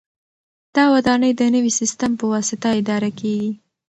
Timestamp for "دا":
0.75-0.83